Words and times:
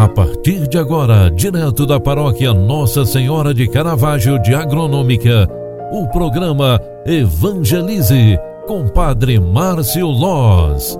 A 0.00 0.08
partir 0.08 0.66
de 0.66 0.78
agora, 0.78 1.30
direto 1.30 1.84
da 1.84 2.00
paróquia 2.00 2.54
Nossa 2.54 3.04
Senhora 3.04 3.52
de 3.52 3.68
Caravaggio 3.68 4.38
de 4.38 4.54
Agronômica, 4.54 5.46
o 5.92 6.08
programa 6.08 6.80
Evangelize 7.04 8.38
com 8.66 8.88
Padre 8.88 9.38
Márcio 9.38 10.06
Loz. 10.06 10.98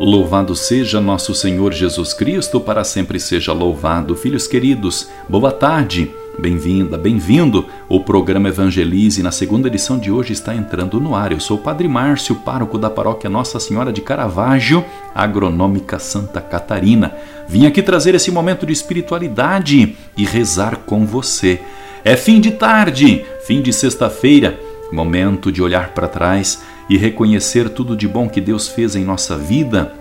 Louvado 0.00 0.56
seja 0.56 1.00
nosso 1.00 1.32
Senhor 1.32 1.72
Jesus 1.72 2.12
Cristo, 2.12 2.58
para 2.58 2.82
sempre 2.82 3.20
seja 3.20 3.52
louvado. 3.52 4.16
Filhos 4.16 4.48
queridos, 4.48 5.08
boa 5.28 5.52
tarde. 5.52 6.10
Bem-vinda, 6.38 6.96
bem-vindo. 6.96 7.66
O 7.88 8.00
programa 8.00 8.48
Evangelize, 8.48 9.22
na 9.22 9.30
segunda 9.30 9.68
edição 9.68 9.98
de 9.98 10.10
hoje, 10.10 10.32
está 10.32 10.54
entrando 10.54 11.00
no 11.00 11.14
ar. 11.14 11.32
Eu 11.32 11.40
sou 11.40 11.58
o 11.58 11.60
Padre 11.60 11.86
Márcio, 11.88 12.36
pároco 12.36 12.78
da 12.78 12.88
paróquia 12.88 13.28
Nossa 13.28 13.60
Senhora 13.60 13.92
de 13.92 14.00
Caravaggio, 14.00 14.84
agronômica 15.14 15.98
Santa 15.98 16.40
Catarina. 16.40 17.14
Vim 17.46 17.66
aqui 17.66 17.82
trazer 17.82 18.14
esse 18.14 18.30
momento 18.30 18.64
de 18.64 18.72
espiritualidade 18.72 19.96
e 20.16 20.24
rezar 20.24 20.76
com 20.86 21.04
você. 21.04 21.60
É 22.04 22.16
fim 22.16 22.40
de 22.40 22.52
tarde, 22.52 23.24
fim 23.44 23.60
de 23.60 23.72
sexta-feira, 23.72 24.58
momento 24.90 25.52
de 25.52 25.60
olhar 25.60 25.92
para 25.92 26.08
trás 26.08 26.62
e 26.88 26.96
reconhecer 26.96 27.68
tudo 27.68 27.96
de 27.96 28.08
bom 28.08 28.28
que 28.28 28.40
Deus 28.40 28.66
fez 28.66 28.96
em 28.96 29.04
nossa 29.04 29.36
vida, 29.36 29.92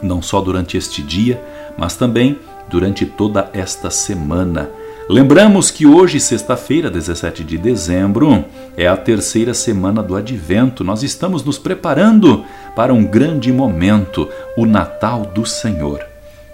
não 0.00 0.22
só 0.22 0.40
durante 0.40 0.76
este 0.76 1.02
dia, 1.02 1.42
mas 1.76 1.96
também 1.96 2.38
durante 2.68 3.04
toda 3.04 3.50
esta 3.52 3.90
semana. 3.90 4.70
Lembramos 5.08 5.70
que 5.70 5.86
hoje, 5.86 6.18
sexta-feira, 6.18 6.90
17 6.90 7.44
de 7.44 7.56
dezembro, 7.56 8.44
é 8.76 8.88
a 8.88 8.96
terceira 8.96 9.54
semana 9.54 10.02
do 10.02 10.16
Advento. 10.16 10.82
Nós 10.82 11.04
estamos 11.04 11.44
nos 11.44 11.60
preparando 11.60 12.44
para 12.74 12.92
um 12.92 13.04
grande 13.04 13.52
momento, 13.52 14.28
o 14.56 14.66
Natal 14.66 15.24
do 15.26 15.46
Senhor. 15.46 16.04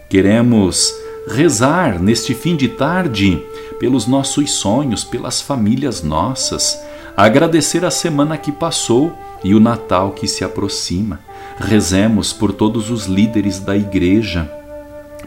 Queremos 0.06 0.92
rezar 1.26 1.98
neste 1.98 2.34
fim 2.34 2.54
de 2.54 2.68
tarde 2.68 3.42
pelos 3.80 4.06
nossos 4.06 4.52
sonhos, 4.52 5.02
pelas 5.02 5.40
famílias 5.40 6.02
nossas, 6.02 6.78
agradecer 7.16 7.86
a 7.86 7.90
semana 7.90 8.36
que 8.36 8.52
passou 8.52 9.16
e 9.42 9.54
o 9.54 9.60
Natal 9.60 10.10
que 10.12 10.28
se 10.28 10.44
aproxima. 10.44 11.20
Rezemos 11.58 12.34
por 12.34 12.52
todos 12.52 12.90
os 12.90 13.06
líderes 13.06 13.60
da 13.60 13.74
igreja, 13.74 14.50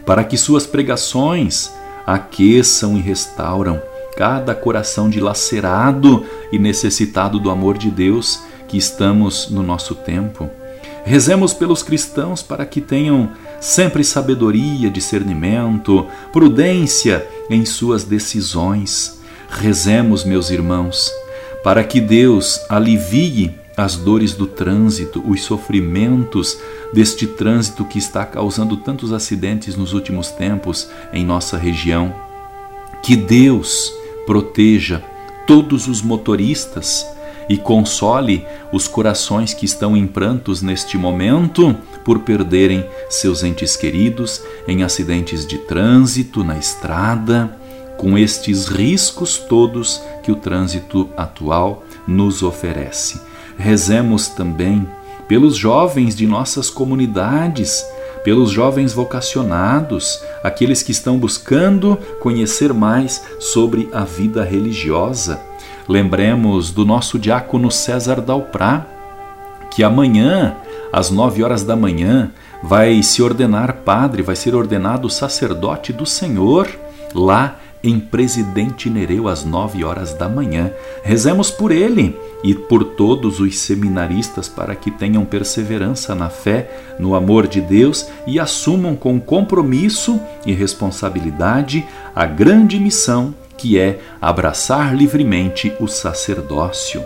para 0.04 0.22
que 0.22 0.38
suas 0.38 0.64
pregações 0.64 1.72
aqueçam 2.06 2.96
e 2.96 3.00
restauram 3.00 3.82
cada 4.16 4.54
coração 4.54 5.10
dilacerado 5.10 6.24
e 6.50 6.58
necessitado 6.58 7.38
do 7.38 7.50
amor 7.50 7.76
de 7.76 7.90
Deus 7.90 8.42
que 8.68 8.78
estamos 8.78 9.50
no 9.50 9.62
nosso 9.62 9.94
tempo. 9.94 10.48
Rezemos 11.04 11.54
pelos 11.54 11.82
cristãos 11.82 12.42
para 12.42 12.66
que 12.66 12.80
tenham 12.80 13.30
sempre 13.60 14.02
sabedoria, 14.02 14.90
discernimento, 14.90 16.06
prudência 16.32 17.26
em 17.48 17.64
suas 17.64 18.04
decisões. 18.04 19.20
Rezemos, 19.48 20.24
meus 20.24 20.50
irmãos, 20.50 21.12
para 21.62 21.84
que 21.84 22.00
Deus 22.00 22.60
alivie 22.68 23.54
as 23.76 23.96
dores 23.96 24.32
do 24.32 24.46
trânsito, 24.46 25.22
os 25.28 25.42
sofrimentos 25.42 26.58
deste 26.92 27.26
trânsito 27.26 27.84
que 27.84 27.98
está 27.98 28.24
causando 28.24 28.76
tantos 28.76 29.12
acidentes 29.12 29.76
nos 29.76 29.92
últimos 29.92 30.30
tempos 30.30 30.88
em 31.12 31.24
nossa 31.24 31.58
região. 31.58 32.14
Que 33.02 33.14
Deus 33.14 33.92
proteja 34.24 35.02
todos 35.46 35.86
os 35.86 36.00
motoristas 36.00 37.06
e 37.48 37.56
console 37.56 38.44
os 38.72 38.88
corações 38.88 39.54
que 39.54 39.66
estão 39.66 39.96
em 39.96 40.06
prantos 40.06 40.62
neste 40.62 40.98
momento 40.98 41.76
por 42.04 42.20
perderem 42.20 42.84
seus 43.08 43.44
entes 43.44 43.76
queridos 43.76 44.42
em 44.66 44.82
acidentes 44.82 45.46
de 45.46 45.58
trânsito 45.58 46.42
na 46.42 46.58
estrada, 46.58 47.56
com 47.96 48.18
estes 48.18 48.66
riscos 48.66 49.38
todos 49.38 50.02
que 50.22 50.32
o 50.32 50.36
trânsito 50.36 51.08
atual 51.16 51.84
nos 52.06 52.42
oferece. 52.42 53.20
Rezemos 53.56 54.28
também 54.28 54.86
pelos 55.26 55.56
jovens 55.56 56.14
de 56.14 56.26
nossas 56.26 56.70
comunidades, 56.70 57.84
pelos 58.22 58.50
jovens 58.50 58.92
vocacionados, 58.92 60.20
aqueles 60.42 60.82
que 60.82 60.92
estão 60.92 61.18
buscando 61.18 61.96
conhecer 62.20 62.72
mais 62.72 63.24
sobre 63.38 63.88
a 63.92 64.04
vida 64.04 64.44
religiosa. 64.44 65.40
Lembremos 65.88 66.70
do 66.70 66.84
nosso 66.84 67.18
diácono 67.18 67.70
César 67.70 68.20
Dalprá, 68.20 68.86
que 69.70 69.84
amanhã, 69.84 70.56
às 70.92 71.10
nove 71.10 71.42
horas 71.42 71.62
da 71.62 71.76
manhã, 71.76 72.30
vai 72.62 73.02
se 73.02 73.22
ordenar 73.22 73.74
padre, 73.84 74.22
vai 74.22 74.34
ser 74.34 74.54
ordenado 74.54 75.08
sacerdote 75.08 75.92
do 75.92 76.06
Senhor 76.06 76.68
lá 77.14 77.56
em 77.86 78.00
Presidente 78.00 78.90
Nereu 78.90 79.28
às 79.28 79.44
nove 79.44 79.84
horas 79.84 80.12
da 80.12 80.28
manhã. 80.28 80.72
Rezemos 81.04 81.50
por 81.50 81.70
ele 81.70 82.18
e 82.42 82.52
por 82.52 82.82
todos 82.82 83.38
os 83.38 83.58
seminaristas 83.58 84.48
para 84.48 84.74
que 84.74 84.90
tenham 84.90 85.24
perseverança 85.24 86.14
na 86.14 86.28
fé, 86.28 86.68
no 86.98 87.14
amor 87.14 87.46
de 87.46 87.60
Deus 87.60 88.08
e 88.26 88.40
assumam 88.40 88.96
com 88.96 89.20
compromisso 89.20 90.20
e 90.44 90.52
responsabilidade 90.52 91.86
a 92.14 92.26
grande 92.26 92.78
missão 92.80 93.32
que 93.56 93.78
é 93.78 94.00
abraçar 94.20 94.94
livremente 94.94 95.72
o 95.78 95.86
sacerdócio. 95.86 97.02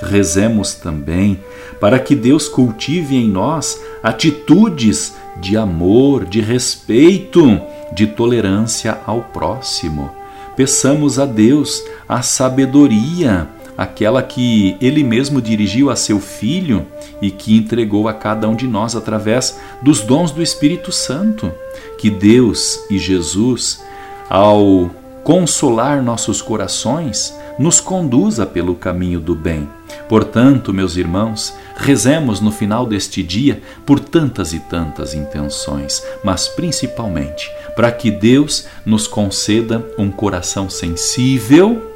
Rezemos 0.00 0.74
também 0.74 1.40
para 1.80 1.98
que 1.98 2.14
Deus 2.14 2.48
cultive 2.48 3.16
em 3.16 3.28
nós 3.28 3.80
atitudes 4.02 5.16
de 5.40 5.56
amor, 5.56 6.24
de 6.24 6.40
respeito, 6.40 7.60
de 7.92 8.06
tolerância 8.06 8.98
ao 9.06 9.22
próximo. 9.22 10.17
Peçamos 10.58 11.20
a 11.20 11.24
Deus 11.24 11.84
a 12.08 12.20
sabedoria, 12.20 13.48
aquela 13.76 14.24
que 14.24 14.76
Ele 14.80 15.04
mesmo 15.04 15.40
dirigiu 15.40 15.88
a 15.88 15.94
seu 15.94 16.18
Filho 16.18 16.84
e 17.22 17.30
que 17.30 17.56
entregou 17.56 18.08
a 18.08 18.12
cada 18.12 18.48
um 18.48 18.56
de 18.56 18.66
nós 18.66 18.96
através 18.96 19.56
dos 19.80 20.00
dons 20.00 20.32
do 20.32 20.42
Espírito 20.42 20.90
Santo. 20.90 21.52
Que 21.96 22.10
Deus 22.10 22.80
e 22.90 22.98
Jesus, 22.98 23.80
ao 24.28 24.90
consolar 25.22 26.02
nossos 26.02 26.42
corações, 26.42 27.32
nos 27.58 27.80
conduza 27.80 28.46
pelo 28.46 28.74
caminho 28.74 29.20
do 29.20 29.34
bem. 29.34 29.68
Portanto, 30.08 30.72
meus 30.72 30.96
irmãos, 30.96 31.54
rezemos 31.76 32.40
no 32.40 32.50
final 32.50 32.86
deste 32.86 33.22
dia 33.22 33.60
por 33.84 33.98
tantas 33.98 34.52
e 34.52 34.60
tantas 34.60 35.14
intenções, 35.14 36.02
mas 36.22 36.48
principalmente 36.48 37.50
para 37.74 37.90
que 37.90 38.10
Deus 38.10 38.66
nos 38.84 39.06
conceda 39.06 39.84
um 39.98 40.10
coração 40.10 40.70
sensível, 40.70 41.90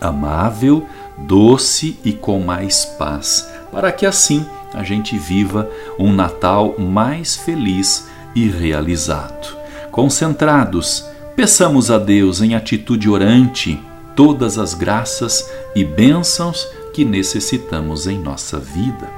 amável, 0.00 0.86
doce 1.18 1.98
e 2.04 2.12
com 2.12 2.40
mais 2.40 2.84
paz, 2.84 3.50
para 3.70 3.92
que 3.92 4.06
assim 4.06 4.44
a 4.72 4.82
gente 4.82 5.18
viva 5.18 5.68
um 5.98 6.12
Natal 6.12 6.76
mais 6.78 7.36
feliz 7.36 8.08
e 8.34 8.48
realizado. 8.48 9.56
Concentrados, 9.90 11.04
peçamos 11.34 11.90
a 11.90 11.98
Deus 11.98 12.40
em 12.40 12.54
atitude 12.54 13.08
orante 13.08 13.78
todas 14.14 14.58
as 14.58 14.74
graças 14.74 15.50
e 15.74 15.84
bênçãos 15.84 16.68
que 16.92 17.04
necessitamos 17.04 18.06
em 18.06 18.18
nossa 18.18 18.58
vida. 18.58 19.08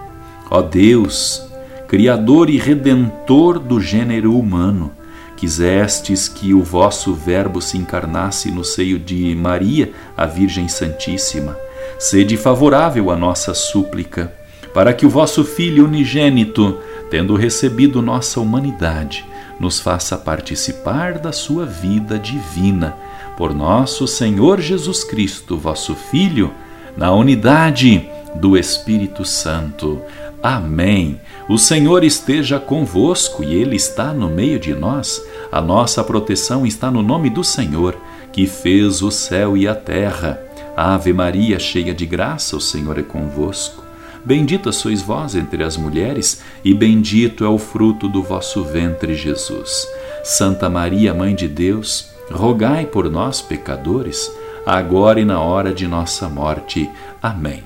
Ó 0.50 0.60
Deus, 0.60 1.42
Criador 1.88 2.50
e 2.50 2.58
Redentor 2.58 3.58
do 3.58 3.80
gênero 3.80 4.38
humano, 4.38 4.92
quisestes 5.36 6.28
que 6.28 6.54
o 6.54 6.62
vosso 6.62 7.14
Verbo 7.14 7.60
se 7.60 7.76
encarnasse 7.76 8.50
no 8.50 8.64
seio 8.64 8.98
de 8.98 9.34
Maria, 9.34 9.92
a 10.16 10.26
Virgem 10.26 10.69
Santíssima. 10.69 11.56
Sede 11.98 12.36
favorável 12.36 13.10
à 13.10 13.16
nossa 13.16 13.54
súplica, 13.54 14.32
para 14.74 14.92
que 14.92 15.04
o 15.04 15.10
vosso 15.10 15.44
Filho 15.44 15.84
unigênito, 15.84 16.78
tendo 17.10 17.34
recebido 17.34 18.00
nossa 18.00 18.41
humanidade, 18.41 19.24
nos 19.59 19.80
faça 19.80 20.16
participar 20.16 21.18
da 21.18 21.33
sua 21.33 21.65
vida 21.66 22.18
divina 22.18 22.97
por 23.36 23.54
nosso 23.54 24.06
Senhor 24.06 24.60
Jesus 24.60 25.04
Cristo, 25.04 25.56
vosso 25.56 25.94
Filho, 25.94 26.52
na 26.96 27.12
unidade 27.12 28.08
do 28.34 28.56
Espírito 28.56 29.24
Santo. 29.24 30.00
Amém. 30.42 31.20
O 31.48 31.56
Senhor 31.56 32.02
esteja 32.02 32.58
convosco 32.58 33.44
e 33.44 33.54
Ele 33.54 33.76
está 33.76 34.12
no 34.12 34.28
meio 34.28 34.58
de 34.58 34.74
nós. 34.74 35.24
A 35.50 35.60
nossa 35.60 36.02
proteção 36.02 36.66
está 36.66 36.90
no 36.90 37.02
nome 37.02 37.30
do 37.30 37.44
Senhor, 37.44 37.96
que 38.32 38.46
fez 38.46 39.02
o 39.02 39.10
céu 39.10 39.56
e 39.56 39.68
a 39.68 39.74
terra. 39.74 40.40
Ave 40.76 41.12
Maria, 41.12 41.58
cheia 41.58 41.94
de 41.94 42.06
graça, 42.06 42.56
o 42.56 42.60
Senhor 42.60 42.98
é 42.98 43.02
convosco. 43.02 43.82
Bendita 44.24 44.70
sois 44.72 45.02
vós 45.02 45.34
entre 45.34 45.64
as 45.64 45.76
mulheres, 45.76 46.42
e 46.64 46.72
bendito 46.72 47.44
é 47.44 47.48
o 47.48 47.58
fruto 47.58 48.08
do 48.08 48.22
vosso 48.22 48.62
ventre, 48.62 49.14
Jesus. 49.14 49.86
Santa 50.22 50.70
Maria, 50.70 51.12
Mãe 51.12 51.34
de 51.34 51.48
Deus, 51.48 52.11
rogai 52.32 52.86
por 52.86 53.10
nós, 53.10 53.40
pecadores, 53.40 54.30
agora 54.66 55.20
e 55.20 55.24
na 55.24 55.40
hora 55.40 55.72
de 55.72 55.86
nossa 55.86 56.28
morte. 56.28 56.90
Amém. 57.22 57.62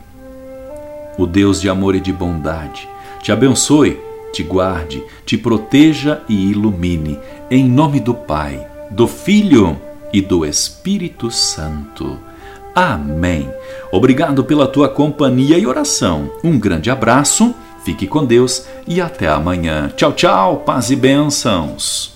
O 1.19 1.27
Deus 1.27 1.61
de 1.61 1.69
amor 1.69 1.95
e 1.95 2.01
de 2.01 2.13
bondade 2.13 2.89
te 3.23 3.33
abençoe 3.33 3.99
te 4.37 4.43
guarde, 4.43 5.03
te 5.25 5.39
proteja 5.39 6.21
e 6.29 6.51
ilumine. 6.51 7.19
Em 7.51 7.67
nome 7.67 8.01
do 8.01 8.13
Pai, 8.13 8.67
do 8.91 9.09
Filho 9.09 9.81
e 10.13 10.21
do 10.21 10.45
Espírito 10.45 11.31
Santo. 11.31 12.19
Amém. 12.75 13.51
Obrigado 13.91 14.45
pela 14.45 14.67
tua 14.67 14.91
companhia 14.91 15.57
e 15.57 15.67
oração. 15.67 16.31
Um 16.45 16.59
grande 16.59 16.91
abraço, 16.91 17.55
fique 17.83 18.07
com 18.07 18.27
Deus 18.27 18.67
e 18.87 19.01
até 19.01 19.27
amanhã. 19.27 19.91
Tchau, 19.97 20.13
tchau, 20.13 20.59
paz 20.59 20.91
e 20.91 20.97
bênçãos. 20.97 22.16